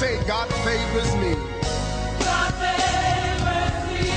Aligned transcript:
say, 0.00 0.16
God 0.26 0.48
favors 0.64 1.14
me. 1.16 1.34
God 2.20 2.54
favors 2.62 3.84
me. 3.90 4.08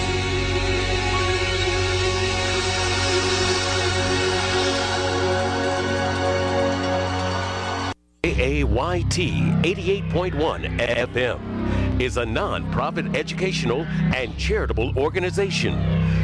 KAYT 8.24 9.18
88.1 9.62 10.80
FM 10.80 12.00
is 12.00 12.16
a 12.16 12.26
non-profit 12.26 13.14
educational 13.14 13.82
and 14.16 14.38
charitable 14.38 14.98
organization 14.98 15.74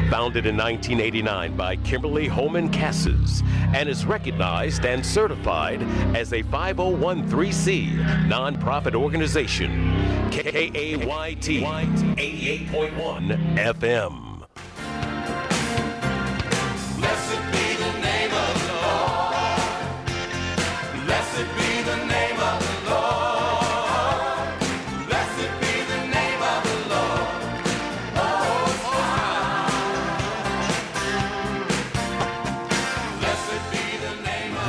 founded 0.10 0.46
in 0.46 0.58
1989 0.58 1.56
by 1.56 1.76
Kimberly 1.78 2.28
Holman 2.28 2.70
Casses 2.70 3.44
and 3.76 3.88
is 3.88 4.06
recognized 4.06 4.86
and 4.86 5.06
certified 5.06 5.84
as 6.16 6.34
a 6.34 6.42
5013C 6.44 8.04
nonprofit 8.28 8.96
organization. 8.96 9.94
KAYT 10.32 11.62
88.1 11.62 13.56
FM. 13.56 14.30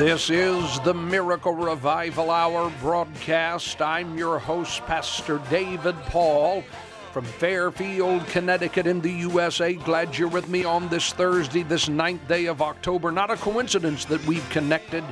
This 0.01 0.31
is 0.31 0.81
the 0.81 0.95
Miracle 0.95 1.53
Revival 1.53 2.31
Hour 2.31 2.73
broadcast. 2.81 3.83
I'm 3.83 4.17
your 4.17 4.39
host, 4.39 4.81
Pastor 4.87 5.43
David 5.51 5.95
Paul 6.07 6.65
from 7.13 7.27
Fairfield, 7.27 8.27
Connecticut, 8.29 8.87
in 8.87 9.03
the 9.03 9.11
USA. 9.11 9.75
Glad 9.75 10.17
you're 10.17 10.29
with 10.29 10.49
me 10.49 10.65
on 10.65 10.89
this 10.89 11.13
Thursday, 11.13 11.65
this 11.65 11.91
ninth 11.91 12.27
day 12.29 12.47
of 12.47 12.63
October. 12.63 13.13
Not 13.13 13.31
a 13.31 13.37
coincidence 13.37 14.07
that 14.07 14.25
we've 14.27 14.49
connected. 14.49 15.05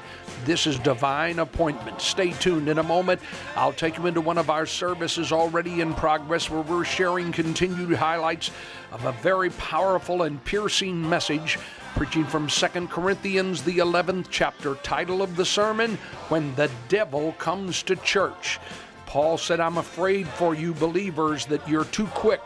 This 0.47 0.67
is 0.67 0.79
divine 0.79 1.41
appointment. 1.41 2.01
Stay 2.01 2.31
tuned. 2.31 2.71
In 2.71 2.79
a 2.79 2.83
moment, 2.83 3.21
I'll 3.57 3.75
take 3.75 3.99
you 3.99 4.07
into 4.07 4.23
one 4.23 4.39
of 4.39 4.49
our 4.49 4.65
services 4.65 5.33
already 5.33 5.83
in 5.83 5.93
progress 5.93 6.49
where 6.49 6.63
we're 6.63 6.85
sharing 6.85 7.31
continued 7.31 7.95
highlights 7.95 8.53
of 8.91 9.05
a 9.05 9.13
very 9.21 9.51
powerful 9.51 10.23
and 10.23 10.43
piercing 10.45 11.07
message 11.07 11.59
preaching 11.99 12.25
from 12.25 12.47
2 12.47 12.87
Corinthians, 12.87 13.65
the 13.65 13.79
11th 13.79 14.27
chapter. 14.31 14.77
Title 14.77 15.21
of 15.21 15.35
the 15.35 15.45
sermon 15.45 15.99
When 16.29 16.55
the 16.55 16.71
Devil 16.89 17.33
Comes 17.39 17.83
to 17.83 17.97
Church. 17.97 18.61
Paul 19.07 19.37
said, 19.37 19.59
I'm 19.59 19.79
afraid 19.79 20.29
for 20.29 20.55
you 20.55 20.75
believers 20.75 21.45
that 21.47 21.69
you're 21.69 21.87
too 21.87 22.07
quick 22.07 22.41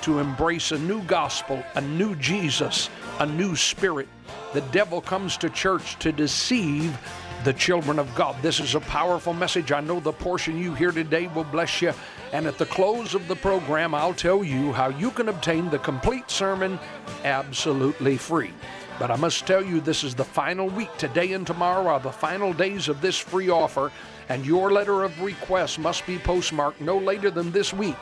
to 0.00 0.20
embrace 0.20 0.72
a 0.72 0.78
new 0.78 1.02
gospel, 1.02 1.62
a 1.74 1.82
new 1.82 2.16
Jesus, 2.16 2.88
a 3.20 3.26
new 3.26 3.54
spirit. 3.56 4.08
The 4.54 4.62
devil 4.72 5.02
comes 5.02 5.36
to 5.36 5.50
church 5.50 5.98
to 5.98 6.10
deceive 6.10 6.98
the 7.44 7.52
children 7.52 7.98
of 7.98 8.14
God. 8.14 8.40
This 8.40 8.58
is 8.58 8.74
a 8.74 8.80
powerful 8.80 9.34
message. 9.34 9.70
I 9.70 9.80
know 9.80 10.00
the 10.00 10.12
portion 10.12 10.58
you 10.58 10.74
hear 10.74 10.92
today 10.92 11.26
will 11.26 11.44
bless 11.44 11.82
you. 11.82 11.92
And 12.32 12.46
at 12.46 12.56
the 12.56 12.66
close 12.66 13.14
of 13.14 13.28
the 13.28 13.36
program, 13.36 13.94
I'll 13.94 14.14
tell 14.14 14.42
you 14.42 14.72
how 14.72 14.88
you 14.88 15.10
can 15.10 15.28
obtain 15.28 15.68
the 15.68 15.78
complete 15.78 16.30
sermon 16.30 16.78
absolutely 17.24 18.16
free. 18.16 18.52
But 18.98 19.12
I 19.12 19.16
must 19.16 19.46
tell 19.46 19.64
you, 19.64 19.80
this 19.80 20.02
is 20.02 20.16
the 20.16 20.24
final 20.24 20.68
week. 20.68 20.90
Today 20.98 21.32
and 21.32 21.46
tomorrow 21.46 21.86
are 21.86 22.00
the 22.00 22.10
final 22.10 22.52
days 22.52 22.88
of 22.88 23.00
this 23.00 23.16
free 23.16 23.48
offer, 23.48 23.92
and 24.28 24.44
your 24.44 24.72
letter 24.72 25.04
of 25.04 25.20
request 25.20 25.78
must 25.78 26.04
be 26.04 26.18
postmarked 26.18 26.80
no 26.80 26.98
later 26.98 27.30
than 27.30 27.52
this 27.52 27.72
week 27.72 27.94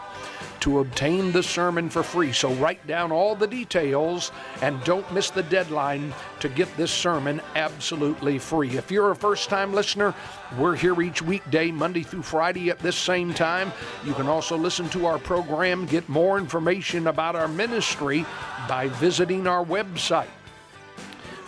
to 0.61 0.79
obtain 0.79 1.33
the 1.33 1.43
sermon 1.43 1.91
for 1.91 2.03
free. 2.03 2.33
So 2.33 2.51
write 2.55 2.84
down 2.87 3.12
all 3.12 3.37
the 3.37 3.47
details 3.47 4.33
and 4.62 4.83
don't 4.84 5.11
miss 5.12 5.31
the 5.31 5.43
deadline 5.45 6.15
to 6.41 6.49
get 6.49 6.75
this 6.77 6.91
sermon 6.91 7.43
absolutely 7.55 8.39
free. 8.39 8.77
If 8.77 8.91
you're 8.91 9.11
a 9.11 9.17
first 9.17 9.51
time 9.51 9.75
listener, 9.75 10.15
we're 10.59 10.77
here 10.77 11.01
each 11.03 11.21
weekday, 11.21 11.71
Monday 11.71 12.03
through 12.03 12.23
Friday 12.23 12.71
at 12.71 12.78
this 12.78 12.97
same 12.97 13.34
time. 13.34 13.71
You 14.05 14.15
can 14.15 14.28
also 14.28 14.57
listen 14.57 14.89
to 14.89 15.07
our 15.07 15.19
program, 15.19 15.87
get 15.87 16.09
more 16.09 16.39
information 16.39 17.07
about 17.07 17.37
our 17.37 17.49
ministry 17.49 18.25
by 18.67 18.89
visiting 18.89 19.47
our 19.47 19.65
website 19.65 20.28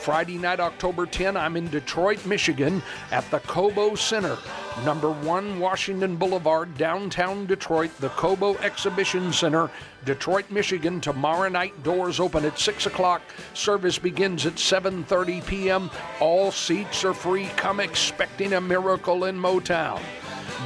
Friday 0.07 0.37
night, 0.37 0.61
October 0.61 1.05
10, 1.05 1.35
I'm 1.35 1.57
in 1.57 1.67
Detroit, 1.67 2.25
Michigan 2.25 2.81
at 3.11 3.29
the 3.29 3.41
Cobo 3.41 3.93
Center, 3.95 4.37
number 4.85 5.11
1 5.11 5.59
Washington 5.59 6.15
Boulevard, 6.15 6.77
downtown 6.77 7.45
Detroit, 7.45 7.91
the 7.99 8.07
Cobo 8.11 8.55
Exhibition 8.59 9.33
Center, 9.33 9.69
Detroit, 10.05 10.49
Michigan. 10.49 11.01
Tomorrow 11.01 11.49
night, 11.49 11.83
doors 11.83 12.21
open 12.21 12.45
at 12.45 12.57
6 12.57 12.85
o'clock. 12.85 13.21
Service 13.53 13.99
begins 13.99 14.45
at 14.45 14.53
7.30 14.53 15.45
p.m. 15.45 15.91
All 16.21 16.53
seats 16.53 17.03
are 17.03 17.13
free. 17.13 17.47
Come 17.57 17.81
expecting 17.81 18.53
a 18.53 18.61
miracle 18.61 19.25
in 19.25 19.37
Motown. 19.37 20.01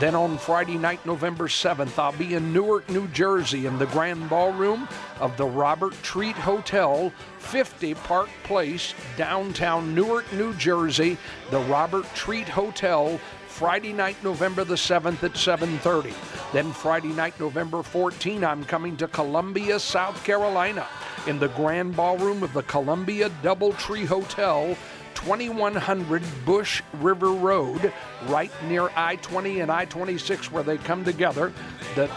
Then 0.02 0.16
on 0.16 0.40
Friday 0.40 0.80
night, 0.80 1.06
November 1.06 1.48
7th, 1.48 2.00
I'll 2.00 2.12
be 2.14 2.34
in 2.34 2.52
Newark, 2.52 2.90
New 2.90 3.08
Jersey 3.10 3.68
in 3.68 3.78
the 3.78 3.86
Grand 3.86 4.28
Ballroom 4.32 4.90
of 5.20 5.38
the 5.38 5.46
Robert 5.46 5.94
Treat 6.02 6.36
Hotel, 6.36 7.14
50 7.38 7.94
Park 7.94 8.28
Place, 8.42 8.96
downtown 9.16 9.94
Newark, 9.94 10.26
New 10.34 10.56
Jersey. 10.56 11.20
The 11.52 11.60
Robert 11.60 12.08
Treat 12.16 12.50
Hotel, 12.50 13.20
Friday 13.46 13.94
night, 13.94 14.16
November 14.24 14.64
the 14.64 14.74
7th 14.74 15.24
at 15.24 15.38
7:30. 15.38 16.16
Then 16.52 16.72
Friday 16.72 17.14
night, 17.14 17.40
November 17.40 17.84
14, 17.84 18.44
I'm 18.44 18.64
coming 18.64 18.98
to 18.98 19.08
Columbia, 19.08 19.78
South 19.78 20.24
Carolina 20.24 20.88
in 21.28 21.38
the 21.38 21.50
Grand 21.50 21.96
Ballroom 21.96 22.42
of 22.42 22.54
the 22.54 22.64
Columbia 22.64 23.30
Doubletree 23.44 24.08
Hotel. 24.08 24.76
2100 25.24 26.24
Bush 26.46 26.82
River 26.94 27.32
Road, 27.32 27.94
right 28.28 28.52
near 28.68 28.90
I 28.96 29.18
20 29.18 29.60
and 29.60 29.72
I 29.72 29.86
26, 29.86 30.52
where 30.52 30.64
they 30.64 30.78
come 30.78 31.06
together. 31.06 31.54
The 31.96 32.10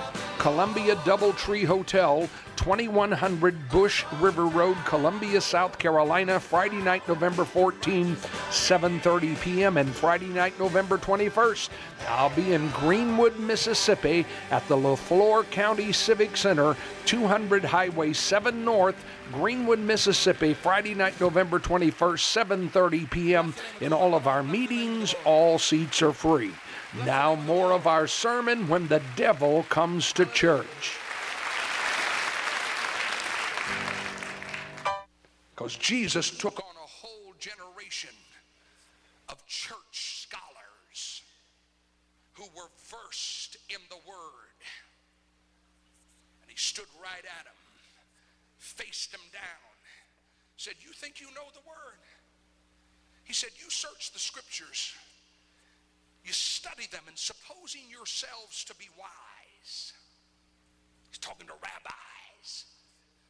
Columbia 0.44 0.94
Doubletree 0.96 1.64
Hotel, 1.64 2.28
2100 2.56 3.70
Bush 3.70 4.04
River 4.20 4.44
Road, 4.44 4.76
Columbia, 4.84 5.40
South 5.40 5.78
Carolina, 5.78 6.38
Friday 6.38 6.82
night, 6.82 7.08
November 7.08 7.46
14, 7.46 8.14
7:30 8.14 9.40
p.m. 9.40 9.78
and 9.78 9.88
Friday 9.88 10.28
night, 10.28 10.52
November 10.58 10.98
21st. 10.98 11.70
I'll 12.08 12.28
be 12.28 12.52
in 12.52 12.68
Greenwood, 12.72 13.38
Mississippi 13.38 14.26
at 14.50 14.68
the 14.68 14.76
LeFlore 14.76 15.50
County 15.50 15.92
Civic 15.92 16.36
Center, 16.36 16.76
200 17.06 17.64
Highway 17.64 18.12
7 18.12 18.66
North, 18.66 19.02
Greenwood, 19.32 19.78
Mississippi, 19.78 20.52
Friday 20.52 20.94
night, 20.94 21.18
November 21.22 21.58
21st, 21.58 22.70
7:30 22.70 23.10
p.m. 23.10 23.54
In 23.80 23.94
all 23.94 24.14
of 24.14 24.28
our 24.28 24.42
meetings, 24.42 25.14
all 25.24 25.58
seats 25.58 26.02
are 26.02 26.12
free. 26.12 26.52
Now 27.02 27.34
more 27.34 27.72
of 27.72 27.88
our 27.88 28.06
sermon 28.06 28.68
when 28.68 28.86
the 28.86 29.02
devil 29.16 29.64
comes 29.68 30.12
to 30.12 30.26
church. 30.26 30.98
Because 35.54 35.76
Jesus 35.76 36.30
took 36.30 36.58
on 36.60 36.76
a 36.76 36.86
whole 36.86 37.34
generation 37.38 38.14
of 39.28 39.44
church 39.46 40.28
scholars 40.28 41.22
who 42.34 42.44
were 42.56 42.70
versed 42.88 43.56
in 43.70 43.80
the 43.88 43.96
Word. 44.06 44.58
And 46.42 46.50
he 46.50 46.56
stood 46.56 46.86
right 47.02 47.24
at 47.38 47.44
them, 47.44 47.54
faced 48.58 49.10
them 49.10 49.20
down, 49.32 49.74
said, 50.56 50.74
You 50.80 50.92
think 50.92 51.20
you 51.20 51.26
know 51.28 51.48
the 51.52 51.66
Word? 51.66 51.98
He 53.24 53.32
said, 53.32 53.50
You 53.58 53.70
search 53.70 54.12
the 54.12 54.18
Scriptures, 54.18 54.94
you 56.24 56.32
study 56.32 56.86
them, 56.90 57.02
and 57.06 57.18
supposing 57.18 57.82
yourselves 57.90 58.64
to 58.64 58.74
be 58.76 58.88
wise. 58.98 59.92
He's 61.10 61.18
talking 61.18 61.46
to 61.46 61.54
rabbis 61.54 62.64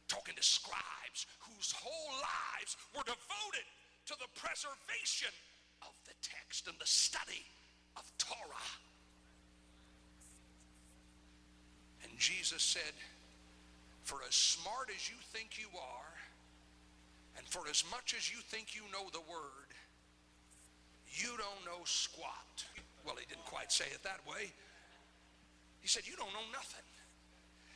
talking 0.07 0.35
to 0.35 0.43
scribes 0.43 1.25
whose 1.39 1.71
whole 1.71 2.13
lives 2.21 2.77
were 2.95 3.03
devoted 3.03 3.65
to 4.05 4.13
the 4.19 4.29
preservation 4.39 5.33
of 5.81 5.93
the 6.05 6.13
text 6.21 6.67
and 6.67 6.77
the 6.79 6.85
study 6.87 7.45
of 7.97 8.03
Torah. 8.17 8.71
And 12.03 12.17
Jesus 12.19 12.61
said, 12.61 12.93
For 14.03 14.19
as 14.27 14.35
smart 14.35 14.89
as 14.95 15.09
you 15.09 15.15
think 15.33 15.57
you 15.57 15.69
are, 15.77 16.13
And 17.37 17.45
for 17.47 17.67
as 17.69 17.83
much 17.91 18.15
as 18.17 18.31
you 18.31 18.39
think 18.39 18.75
you 18.75 18.83
know 18.93 19.09
the 19.11 19.19
word, 19.29 19.64
you 21.15 21.29
don't 21.37 21.63
know 21.65 21.83
squat. 21.85 22.65
Well, 23.05 23.15
he 23.15 23.25
didn't 23.25 23.45
quite 23.45 23.71
say 23.71 23.85
it 23.91 24.03
that 24.03 24.19
way. 24.27 24.51
He 25.81 25.87
said, 25.87 26.07
You 26.07 26.15
don't 26.15 26.33
know 26.33 26.49
nothing. 26.51 26.85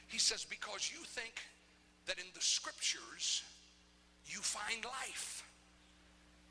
He 0.08 0.18
says, 0.18 0.46
Because 0.46 0.92
you 0.92 1.04
think 1.06 1.36
that 2.08 2.18
in 2.18 2.26
the 2.34 2.42
scriptures 2.42 3.44
you 4.26 4.40
find 4.40 4.84
life. 4.84 5.44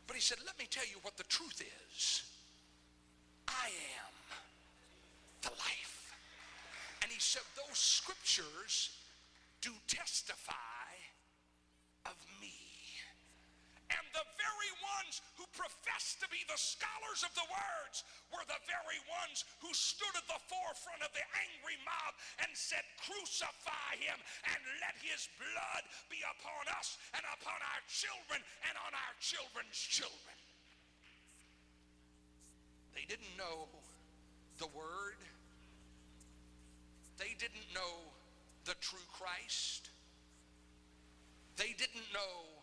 But 0.06 0.16
he 0.16 0.22
said, 0.22 0.38
Let 0.46 0.58
me 0.58 0.66
tell 0.70 0.86
you 0.86 0.96
what 1.02 1.16
the 1.16 1.24
truth 1.24 1.60
is. 1.60 2.22
I 3.48 3.66
am 3.66 4.14
the 5.42 5.50
life. 5.50 6.12
And 7.02 7.10
he 7.10 7.20
said, 7.20 7.42
Those 7.56 7.78
scriptures 7.78 8.90
do 9.60 9.70
testify 9.86 10.54
of 12.06 12.14
me. 12.40 12.54
And 13.90 14.06
the 14.18 14.26
very 14.34 14.72
ones 14.98 15.22
who 15.38 15.46
professed 15.54 16.18
to 16.18 16.26
be 16.26 16.42
the 16.50 16.58
scholars 16.58 17.22
of 17.22 17.30
the 17.38 17.46
words 17.46 18.02
were 18.34 18.42
the 18.50 18.58
very 18.66 18.98
ones 19.06 19.46
who 19.62 19.70
stood 19.70 20.10
at 20.18 20.26
the 20.26 20.42
forefront 20.50 21.06
of 21.06 21.14
the 21.14 21.22
angry 21.46 21.78
mob 21.86 22.18
and 22.42 22.50
said, 22.50 22.82
Crucify 22.98 23.94
him 24.02 24.18
and 24.50 24.60
let 24.82 24.98
his 24.98 25.30
blood 25.38 25.86
be 26.10 26.18
upon 26.26 26.66
us 26.74 26.98
and 27.14 27.22
upon 27.38 27.62
our 27.62 27.82
children 27.86 28.42
and 28.66 28.74
on 28.82 28.90
our 28.90 29.14
children's 29.22 29.78
children. 29.78 30.34
They 32.98 33.06
didn't 33.06 33.38
know 33.38 33.70
the 34.58 34.66
word, 34.74 35.22
they 37.22 37.38
didn't 37.38 37.70
know 37.70 38.10
the 38.66 38.74
true 38.82 39.06
Christ, 39.14 39.94
they 41.54 41.70
didn't 41.78 42.10
know 42.10 42.57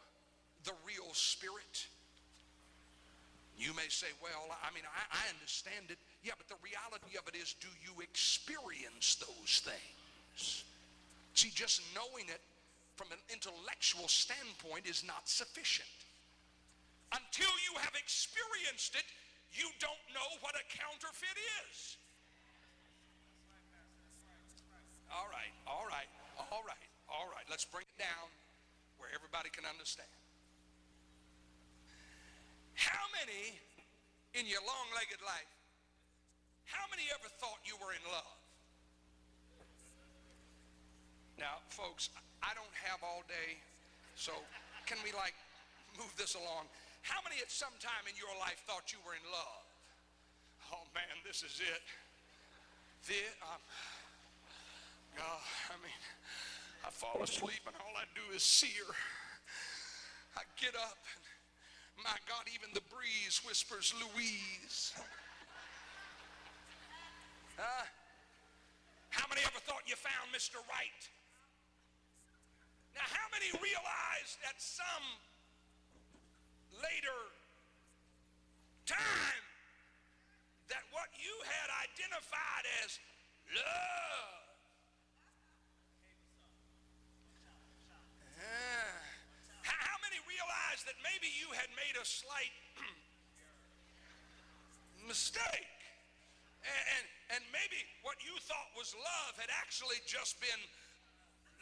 the 0.66 0.74
real 0.86 1.08
spirit. 1.14 1.88
You 3.56 3.72
may 3.72 3.88
say, 3.88 4.12
well, 4.20 4.52
I 4.60 4.68
mean, 4.76 4.84
I, 4.84 5.04
I, 5.16 5.24
understand 5.32 5.88
it. 5.88 5.96
Yeah, 6.28 6.36
but 6.36 6.52
the 6.52 6.60
reality 6.60 7.16
of 7.16 7.24
it 7.32 7.40
is, 7.40 7.56
do 7.64 7.72
you 7.80 8.04
experience 8.04 9.16
those 9.16 9.64
things? 9.64 10.68
See, 11.40 11.56
just 11.56 11.80
knowing 11.96 12.28
it 12.28 12.44
from 13.00 13.16
an 13.16 13.22
intellectual 13.32 14.12
standpoint 14.12 14.84
is 14.84 15.08
not 15.08 15.32
sufficient. 15.32 15.88
Until 17.16 17.52
you 17.64 17.80
have 17.80 17.96
experienced 17.96 19.00
it, 19.00 19.08
you 19.56 19.72
don't 19.80 20.04
know 20.12 20.30
what 20.44 20.52
a 20.60 20.66
counterfeit 20.68 21.40
is. 21.72 21.96
All 25.16 25.32
right, 25.32 25.54
all 25.64 25.88
right, 25.88 26.12
all 26.52 26.64
right, 26.68 26.90
all 27.08 27.28
right. 27.32 27.48
Let's 27.48 27.64
bring 27.64 27.88
it 27.88 28.00
down 28.00 28.28
where 29.00 29.08
everybody 29.16 29.48
can 29.48 29.64
understand. 29.64 30.12
How 32.76 33.08
many 33.16 33.56
in 34.36 34.46
your 34.46 34.62
long 34.68 34.88
legged 34.96 35.24
life, 35.24 35.52
how 36.68 36.84
many 36.92 37.08
ever 37.16 37.32
thought 37.40 37.64
you 37.64 37.80
were 37.80 37.96
in 37.96 38.04
love? 38.12 38.36
Now, 41.40 41.64
folks, 41.72 42.12
I 42.44 42.52
don't 42.56 42.76
have 42.88 43.00
all 43.04 43.24
day, 43.28 43.60
so 44.16 44.32
can 44.88 45.00
we 45.04 45.12
like 45.16 45.36
move 45.96 46.12
this 46.16 46.36
along? 46.36 46.68
How 47.04 47.20
many 47.24 47.40
at 47.40 47.52
some 47.52 47.76
time 47.80 48.08
in 48.08 48.16
your 48.20 48.32
life 48.40 48.60
thought 48.68 48.92
you 48.92 49.00
were 49.04 49.16
in 49.16 49.26
love? 49.32 49.64
Oh 50.74 50.84
man, 50.92 51.16
this 51.24 51.44
is 51.44 51.62
it. 51.62 51.84
This, 53.08 53.30
um, 53.46 53.62
God, 55.16 55.44
I 55.72 55.78
mean, 55.80 56.02
I 56.84 56.90
fall 56.90 57.22
asleep 57.24 57.62
and 57.68 57.76
all 57.78 57.96
I 57.96 58.10
do 58.18 58.36
is 58.36 58.44
see 58.44 58.74
her. 58.84 58.94
I 60.36 60.44
get 60.60 60.76
up 60.76 60.98
and 61.14 61.24
my 62.04 62.18
God, 62.28 62.44
even 62.54 62.70
the 62.74 62.84
breeze 62.92 63.42
whispers 63.48 63.94
Louise. 63.96 64.94
Huh? 67.58 67.86
How 69.10 69.26
many 69.32 69.42
ever 69.48 69.64
thought 69.64 69.88
you 69.88 69.96
found 69.96 70.28
Mr. 70.36 70.60
Right? 70.68 71.02
Now, 72.96 73.08
how 73.08 73.28
many 73.32 73.48
realized 73.60 74.40
at 74.48 74.60
some 74.60 75.06
later 76.84 77.20
time 78.86 79.44
that 80.68 80.84
what 80.92 81.08
you 81.16 81.32
had 81.44 81.72
identified 81.72 82.66
as 82.84 83.00
love 83.56 84.46
yeah, 88.36 88.95
that 90.84 91.00
maybe 91.00 91.32
you 91.32 91.48
had 91.56 91.72
made 91.72 91.96
a 91.96 92.04
slight 92.04 92.52
mistake? 95.08 95.72
And, 96.66 96.84
and, 96.98 97.06
and 97.38 97.42
maybe 97.54 97.80
what 98.02 98.20
you 98.26 98.36
thought 98.44 98.74
was 98.76 98.92
love 98.98 99.40
had 99.40 99.54
actually 99.54 100.02
just 100.04 100.42
been 100.42 100.60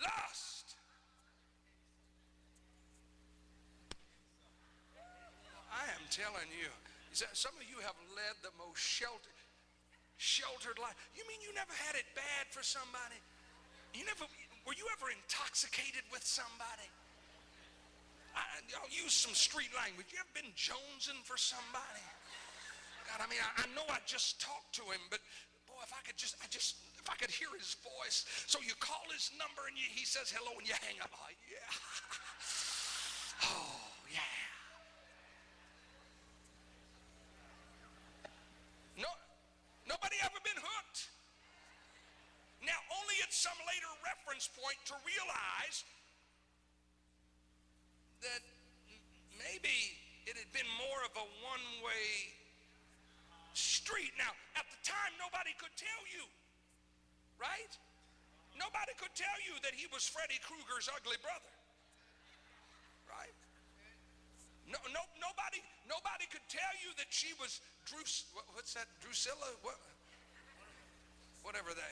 lust. 0.01 0.79
I 5.70 5.84
am 5.93 6.05
telling 6.08 6.48
you, 6.55 6.72
some 7.12 7.53
of 7.60 7.65
you 7.67 7.84
have 7.84 7.98
led 8.15 8.39
the 8.41 8.53
most 8.55 8.79
sheltered, 8.79 9.38
sheltered 10.17 10.79
life. 10.79 10.96
You 11.17 11.27
mean 11.27 11.43
you 11.43 11.51
never 11.51 11.74
had 11.74 12.00
it 12.00 12.08
bad 12.15 12.48
for 12.50 12.63
somebody? 12.63 13.20
You 13.93 14.05
never, 14.05 14.25
were 14.65 14.77
you 14.77 14.88
ever 14.96 15.12
intoxicated 15.12 16.05
with 16.10 16.24
somebody? 16.24 16.88
I, 18.36 18.42
will 18.82 18.90
use 18.90 19.13
some 19.13 19.34
street 19.34 19.70
language. 19.78 20.10
You 20.10 20.18
ever 20.20 20.34
been 20.34 20.54
jonesing 20.58 21.22
for 21.24 21.38
somebody? 21.38 22.06
God, 23.06 23.22
I 23.22 23.28
mean, 23.30 23.42
I, 23.42 23.63
I 23.63 23.66
know 23.78 23.86
I 23.90 24.02
just 24.10 24.42
talked 24.42 24.74
to 24.82 24.84
him, 24.90 25.02
but 25.13 25.22
boy, 25.70 25.78
if 25.86 25.94
I 25.94 26.02
could 26.02 26.18
just, 26.18 26.36
I 26.42 26.48
just, 26.50 26.82
if 26.98 27.06
I 27.10 27.16
could 27.20 27.30
hear 27.30 27.52
his 27.54 27.78
voice. 27.86 28.25
So 28.48 28.58
you 28.66 28.74
call 28.80 29.06
his 29.13 29.30
number 29.38 29.70
and 29.70 29.78
you, 29.78 29.86
he 29.86 30.06
says 30.06 30.34
hello 30.34 30.58
and 30.58 30.66
you 30.66 30.74
hang 30.82 30.98
up. 31.04 31.13
Oh, 31.13 31.30
yeah. 31.46 31.70
Oh, 33.44 33.86
yeah. 34.10 34.22
No, 38.98 39.12
nobody 39.86 40.18
ever 40.24 40.40
been 40.42 40.58
hooked. 40.58 41.12
Now, 42.63 42.80
only 42.96 43.20
at 43.20 43.36
some 43.36 43.58
later 43.68 43.92
reference 44.00 44.48
point 44.48 44.80
to 44.88 44.96
realize 45.04 45.84
that 48.24 48.40
maybe 49.36 50.00
it 50.24 50.40
had 50.40 50.48
been 50.56 50.70
more 50.80 51.04
of 51.04 51.12
a 51.20 51.28
one-way 51.44 52.32
street. 53.51 54.12
Now, 54.24 54.32
at 54.56 54.63
the 54.72 54.80
time, 54.88 55.12
nobody 55.20 55.51
could 55.60 55.75
tell 55.75 56.03
you, 56.15 56.24
right? 57.36 57.74
Nobody 58.56 58.96
could 58.96 59.12
tell 59.20 59.39
you 59.44 59.60
that 59.68 59.75
he 59.75 59.92
was 59.92 60.08
Freddy 60.08 60.39
Krueger's 60.39 60.88
ugly 60.88 61.20
brother, 61.20 61.51
right? 63.12 63.36
No, 64.63 64.80
no, 64.96 65.03
nobody, 65.20 65.60
nobody 65.92 66.24
could 66.32 66.46
tell 66.48 66.72
you 66.80 66.96
that 66.96 67.12
she 67.12 67.36
was 67.36 67.60
Drus, 67.84 68.32
what's 68.56 68.72
that, 68.80 68.88
Drusilla? 69.03 69.51
What? 69.60 69.75
Whatever 71.44 71.75
that. 71.75 71.92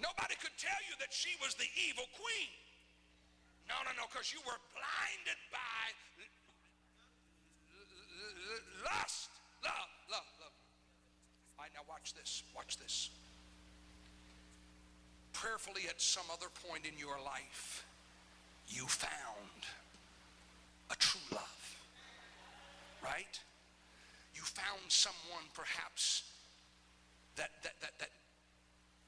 Nobody 0.00 0.40
could 0.40 0.56
tell 0.56 0.80
you 0.88 0.96
that 1.04 1.12
she 1.12 1.36
was 1.44 1.52
the 1.60 1.68
evil 1.76 2.08
queen. 2.16 2.50
No, 3.68 3.76
no, 3.84 3.92
no, 4.00 4.08
because 4.08 4.32
you 4.32 4.40
were 4.48 4.56
blinded 4.72 5.36
by 5.52 5.84
lust. 8.88 9.28
Love, 9.60 9.92
love, 10.08 10.28
love. 10.40 10.56
All 11.58 11.64
right, 11.64 11.72
now 11.74 11.84
watch 11.88 12.14
this. 12.14 12.42
Watch 12.54 12.78
this. 12.78 13.10
Prayerfully, 15.66 15.88
at 15.88 16.00
some 16.00 16.26
other 16.32 16.46
point 16.68 16.86
in 16.86 16.98
your 16.98 17.18
life, 17.24 17.86
you 18.68 18.86
found 18.86 19.62
a 20.90 20.96
true 20.96 21.20
love. 21.32 21.76
Right? 23.02 23.38
You 24.34 24.42
found 24.42 24.86
someone 24.88 25.42
perhaps 25.54 26.24
that, 27.36 27.50
that, 27.62 27.74
that, 27.80 27.98
that 27.98 28.10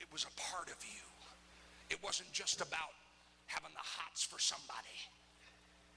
it 0.00 0.06
was 0.12 0.24
a 0.24 0.34
part 0.40 0.68
of 0.68 0.78
you. 0.82 1.06
It 1.90 2.02
wasn't 2.02 2.30
just 2.32 2.60
about 2.60 2.94
having 3.46 3.72
the 3.74 3.84
hots 3.84 4.24
for 4.24 4.38
somebody. 4.38 4.98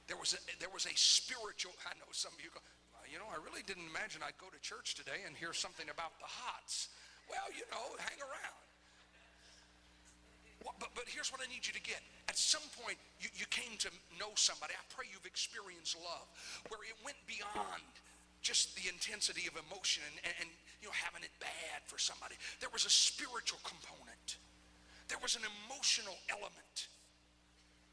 There 0.08 0.18
was 0.18 0.34
a, 0.34 0.40
there 0.60 0.72
was 0.74 0.86
a 0.86 0.96
spiritual, 0.96 1.74
I 1.86 1.94
know 1.98 2.10
some 2.12 2.34
of 2.34 2.42
you 2.44 2.50
go, 2.54 2.62
you 3.12 3.18
know, 3.18 3.28
I 3.34 3.42
really 3.44 3.64
didn't 3.66 3.90
imagine 3.90 4.22
I'd 4.22 4.38
go 4.38 4.48
to 4.48 4.62
church 4.62 4.96
today 4.96 5.26
and 5.26 5.36
hear 5.36 5.54
something 5.54 5.90
about 5.90 6.18
the 6.22 6.30
hots. 6.30 6.90
Well, 7.30 7.50
you 7.50 7.66
know, 7.72 7.98
hang 7.98 8.20
around. 8.22 8.71
But, 10.62 10.94
but 10.94 11.06
here's 11.10 11.34
what 11.34 11.42
I 11.42 11.50
need 11.50 11.66
you 11.66 11.74
to 11.74 11.82
get. 11.82 12.02
At 12.30 12.38
some 12.38 12.64
point, 12.78 12.98
you, 13.18 13.30
you 13.34 13.50
came 13.50 13.74
to 13.82 13.90
know 14.22 14.30
somebody. 14.38 14.78
I 14.78 14.86
pray 14.94 15.10
you've 15.10 15.26
experienced 15.26 15.98
love 16.06 16.30
where 16.70 16.86
it 16.86 16.98
went 17.02 17.18
beyond 17.26 17.82
just 18.46 18.74
the 18.78 18.90
intensity 18.90 19.50
of 19.50 19.58
emotion 19.58 20.06
and, 20.26 20.34
and, 20.42 20.50
you 20.82 20.90
know 20.90 20.98
having 20.98 21.22
it 21.22 21.30
bad 21.38 21.86
for 21.86 22.02
somebody. 22.02 22.34
There 22.58 22.74
was 22.74 22.90
a 22.90 22.94
spiritual 22.94 23.62
component. 23.62 24.42
There 25.14 25.22
was 25.22 25.38
an 25.38 25.46
emotional 25.46 26.18
element 26.26 26.90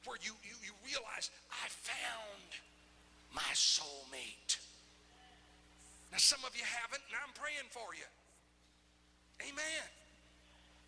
where 0.09 0.17
you, 0.25 0.33
you, 0.41 0.57
you 0.65 0.73
realize 0.81 1.29
I 1.53 1.69
found 1.69 2.49
my 3.37 3.53
soulmate. 3.53 4.57
Now, 6.09 6.17
some 6.17 6.41
of 6.49 6.57
you 6.57 6.65
haven't, 6.65 7.05
and 7.13 7.17
I'm 7.21 7.35
praying 7.37 7.69
for 7.69 7.93
you. 7.93 8.09
Amen. 9.45 9.85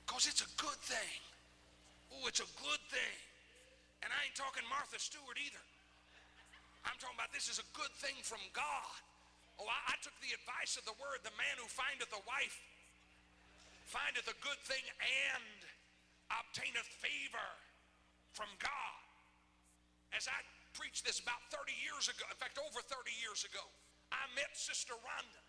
Because 0.07 0.25
it's 0.25 0.41
a 0.41 0.51
good 0.57 0.81
thing. 0.81 1.21
Oh, 2.15 2.27
it's 2.27 2.43
a 2.43 2.51
good 2.59 2.83
thing. 2.91 3.17
And 4.03 4.11
I 4.11 4.19
ain't 4.27 4.39
talking 4.39 4.65
Martha 4.67 4.99
Stewart 4.99 5.37
either. 5.39 5.65
I'm 6.89 6.97
talking 6.97 7.17
about 7.17 7.31
this 7.37 7.53
is 7.53 7.61
a 7.61 7.69
good 7.77 7.93
thing 8.01 8.17
from 8.25 8.41
God. 8.57 9.01
Oh, 9.61 9.69
I, 9.69 9.93
I 9.93 9.97
took 10.01 10.17
the 10.25 10.33
advice 10.33 10.81
of 10.81 10.89
the 10.89 10.97
word, 10.97 11.21
the 11.21 11.37
man 11.37 11.55
who 11.61 11.69
findeth 11.69 12.11
a 12.17 12.23
wife 12.25 12.57
findeth 13.91 14.31
a 14.31 14.39
good 14.39 14.61
thing 14.71 14.87
and 15.03 15.59
obtaineth 16.31 16.87
favor 17.03 17.51
from 18.31 18.47
God. 18.63 19.03
As 20.15 20.31
I 20.31 20.39
preached 20.79 21.03
this 21.03 21.19
about 21.19 21.43
30 21.51 21.75
years 21.83 22.07
ago, 22.07 22.23
in 22.31 22.39
fact, 22.39 22.55
over 22.63 22.79
30 22.79 23.11
years 23.19 23.43
ago, 23.43 23.67
I 24.15 24.31
met 24.39 24.55
Sister 24.55 24.95
Rhonda. 24.95 25.43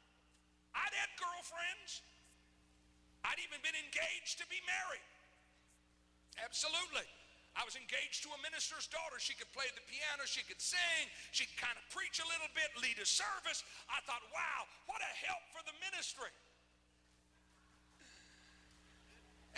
I'd 0.73 0.93
had 0.97 1.13
girlfriends. 1.21 2.01
I'd 3.21 3.37
even 3.45 3.61
been 3.61 3.77
engaged 3.77 4.41
to 4.41 4.45
be 4.49 4.57
married. 4.65 5.05
Absolutely. 6.39 7.07
I 7.51 7.67
was 7.67 7.75
engaged 7.75 8.23
to 8.23 8.31
a 8.31 8.39
minister's 8.39 8.87
daughter. 8.87 9.19
She 9.19 9.35
could 9.35 9.51
play 9.51 9.67
the 9.75 9.83
piano, 9.91 10.23
she 10.23 10.39
could 10.47 10.63
sing, 10.63 11.03
she 11.35 11.43
could 11.43 11.59
kind 11.59 11.75
of 11.75 11.83
preach 11.91 12.23
a 12.23 12.27
little 12.31 12.47
bit, 12.55 12.71
lead 12.79 12.95
a 12.95 13.07
service. 13.07 13.67
I 13.91 13.99
thought, 14.07 14.23
wow, 14.31 14.63
what 14.87 15.03
a 15.03 15.11
help 15.27 15.43
for 15.51 15.59
the 15.67 15.75
ministry. 15.83 16.31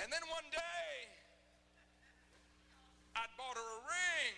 And 0.02 0.10
then 0.10 0.26
one 0.26 0.48
day, 0.50 0.90
I'd 3.14 3.30
bought 3.38 3.54
her 3.54 3.70
a 3.78 3.82
ring. 3.86 4.34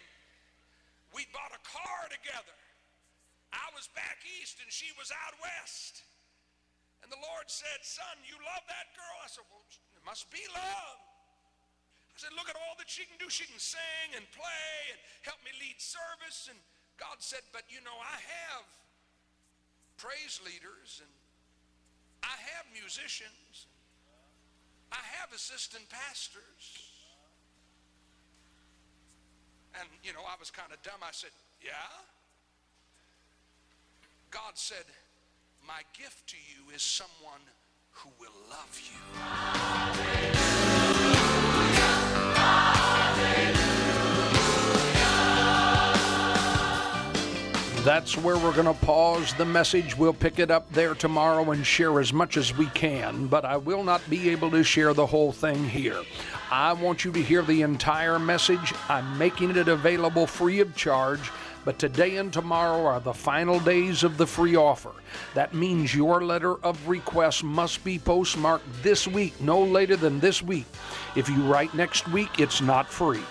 We 1.15 1.23
bought 1.31 1.55
a 1.55 1.63
car 1.63 2.11
together. 2.11 2.59
I 3.55 3.71
was 3.71 3.87
back 3.95 4.19
east 4.27 4.59
and 4.59 4.67
she 4.67 4.91
was 4.99 5.15
out 5.15 5.31
west. 5.39 6.03
And 6.99 7.07
the 7.07 7.21
Lord 7.23 7.47
said, 7.47 7.79
Son, 7.87 8.19
you 8.27 8.35
love 8.43 8.67
that 8.67 8.91
girl? 8.99 9.15
I 9.23 9.31
said, 9.31 9.47
Well, 9.47 9.63
it 9.95 10.03
must 10.03 10.27
be 10.27 10.43
love. 10.51 11.04
I 12.15 12.17
said, 12.17 12.31
Look 12.39 12.47
at 12.47 12.55
all 12.55 12.79
that 12.79 12.87
she 12.87 13.03
can 13.03 13.19
do. 13.19 13.27
She 13.27 13.43
can 13.43 13.59
sing 13.59 14.15
and 14.15 14.23
play 14.31 14.71
and 14.95 14.99
help 15.27 15.43
me 15.43 15.51
lead 15.59 15.75
service. 15.83 16.47
And 16.47 16.55
God 16.95 17.19
said, 17.19 17.43
But 17.51 17.67
you 17.67 17.83
know, 17.83 17.97
I 17.99 18.15
have 18.15 18.63
praise 19.99 20.39
leaders 20.47 21.03
and 21.03 21.11
I 22.23 22.35
have 22.55 22.63
musicians. 22.71 23.67
I 24.91 25.03
have 25.19 25.35
assistant 25.35 25.83
pastors. 25.91 26.95
And, 29.75 29.89
you 30.03 30.13
know, 30.13 30.23
I 30.23 30.39
was 30.39 30.49
kind 30.49 30.71
of 30.71 30.81
dumb. 30.83 31.03
I 31.03 31.11
said, 31.11 31.35
Yeah? 31.59 31.75
God 34.31 34.55
said, 34.55 34.87
My 35.67 35.83
gift 35.91 36.27
to 36.31 36.37
you 36.39 36.71
is 36.73 36.81
someone 36.81 37.43
who 37.91 38.09
will 38.19 38.35
love 38.49 38.79
you. 38.79 40.74
That's 47.85 48.17
where 48.17 48.35
we're 48.35 48.51
going 48.51 48.65
to 48.65 48.73
pause 48.83 49.31
the 49.35 49.45
message. 49.45 49.95
We'll 49.95 50.11
pick 50.11 50.39
it 50.39 50.49
up 50.49 50.67
there 50.71 50.95
tomorrow 50.95 51.51
and 51.51 51.63
share 51.63 51.99
as 51.99 52.11
much 52.11 52.35
as 52.35 52.57
we 52.57 52.65
can, 52.69 53.27
but 53.27 53.45
I 53.45 53.57
will 53.57 53.83
not 53.83 54.01
be 54.09 54.31
able 54.31 54.49
to 54.49 54.63
share 54.63 54.95
the 54.95 55.05
whole 55.05 55.31
thing 55.31 55.69
here. 55.69 56.01
I 56.49 56.73
want 56.73 57.05
you 57.05 57.11
to 57.11 57.21
hear 57.21 57.43
the 57.43 57.61
entire 57.61 58.17
message. 58.17 58.73
I'm 58.89 59.19
making 59.19 59.55
it 59.55 59.67
available 59.67 60.25
free 60.25 60.61
of 60.61 60.75
charge. 60.75 61.29
But 61.63 61.77
today 61.77 62.17
and 62.17 62.33
tomorrow 62.33 62.87
are 62.87 62.99
the 62.99 63.13
final 63.13 63.59
days 63.59 64.03
of 64.03 64.17
the 64.17 64.25
free 64.25 64.55
offer. 64.55 64.91
That 65.35 65.53
means 65.53 65.93
your 65.93 66.23
letter 66.23 66.55
of 66.65 66.87
request 66.87 67.43
must 67.43 67.83
be 67.83 67.99
postmarked 67.99 68.65
this 68.81 69.07
week, 69.07 69.39
no 69.39 69.61
later 69.63 69.95
than 69.95 70.19
this 70.19 70.41
week. 70.41 70.65
If 71.15 71.29
you 71.29 71.39
write 71.43 71.75
next 71.75 72.07
week, 72.07 72.39
it's 72.39 72.61
not 72.61 72.89
free. 72.89 73.21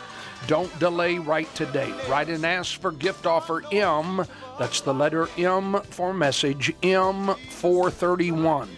Don't 0.46 0.78
delay, 0.78 1.18
write 1.18 1.54
today. 1.54 1.90
Write 2.08 2.28
and 2.28 2.44
ask 2.44 2.78
for 2.78 2.92
gift 2.92 3.24
offer 3.24 3.62
M. 3.72 4.26
That's 4.58 4.82
the 4.82 4.92
letter 4.92 5.28
M 5.38 5.80
for 5.90 6.12
message 6.12 6.74
M431. 6.82 8.68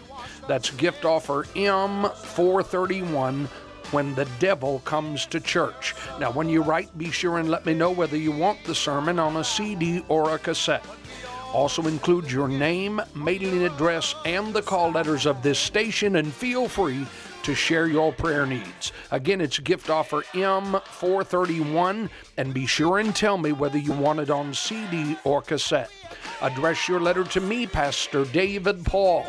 That's 0.46 0.70
gift 0.70 1.04
offer 1.04 1.42
M431 1.54 3.46
when 3.90 4.14
the 4.14 4.28
devil 4.38 4.78
comes 4.80 5.26
to 5.26 5.40
church. 5.40 5.96
Now, 6.20 6.30
when 6.30 6.48
you 6.48 6.62
write, 6.62 6.96
be 6.96 7.10
sure 7.10 7.38
and 7.38 7.50
let 7.50 7.66
me 7.66 7.74
know 7.74 7.90
whether 7.90 8.16
you 8.16 8.30
want 8.30 8.62
the 8.64 8.74
sermon 8.74 9.18
on 9.18 9.36
a 9.36 9.44
CD 9.44 10.04
or 10.08 10.34
a 10.34 10.38
cassette. 10.38 10.84
Also 11.52 11.82
include 11.86 12.30
your 12.30 12.48
name, 12.48 13.00
mailing 13.14 13.64
address, 13.64 14.14
and 14.24 14.54
the 14.54 14.62
call 14.62 14.90
letters 14.92 15.26
of 15.26 15.42
this 15.42 15.58
station, 15.58 16.16
and 16.16 16.32
feel 16.32 16.68
free 16.68 17.06
to 17.46 17.54
share 17.54 17.86
your 17.86 18.12
prayer 18.12 18.44
needs. 18.44 18.92
Again, 19.12 19.40
it's 19.40 19.60
gift 19.60 19.88
offer 19.88 20.22
M431, 20.32 22.10
and 22.36 22.52
be 22.52 22.66
sure 22.66 22.98
and 22.98 23.14
tell 23.14 23.38
me 23.38 23.52
whether 23.52 23.78
you 23.78 23.92
want 23.92 24.18
it 24.18 24.30
on 24.30 24.52
CD 24.52 25.16
or 25.22 25.42
cassette. 25.42 25.92
Address 26.42 26.88
your 26.88 26.98
letter 26.98 27.22
to 27.22 27.40
me, 27.40 27.68
Pastor 27.68 28.24
David 28.24 28.84
Paul. 28.84 29.24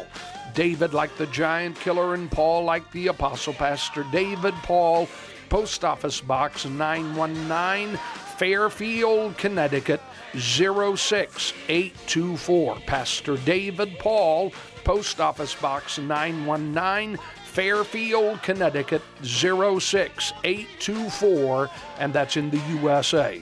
David 0.56 0.96
like 0.96 1.16
the 1.18 1.28
giant 1.28 1.80
killer, 1.80 2.16
and 2.16 2.32
Paul 2.32 2.64
like 2.64 2.92
the 2.92 3.06
apostle. 3.06 3.54
Pastor 3.54 4.04
David 4.12 4.56
Paul, 4.64 5.08
Post 5.50 5.86
Office 5.86 6.20
Box 6.20 6.66
919, 6.66 8.00
Fairfield, 8.38 9.38
Connecticut 9.38 10.02
06824. 10.34 12.78
Pastor 12.88 13.38
David 13.38 14.00
Paul, 14.00 14.52
Post 14.84 15.22
Office 15.22 15.54
Box 15.54 16.00
919, 16.00 17.20
Fairfield, 17.58 18.42
Connecticut 18.44 19.02
06824, 19.24 21.70
and 21.98 22.14
that's 22.14 22.38
in 22.38 22.52
the 22.52 22.62
USA. 22.84 23.42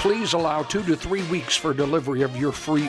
Please 0.00 0.34
allow 0.34 0.62
two 0.64 0.82
to 0.82 0.94
three 0.94 1.22
weeks 1.30 1.56
for 1.56 1.72
delivery 1.72 2.20
of 2.20 2.36
your 2.36 2.52
free 2.52 2.88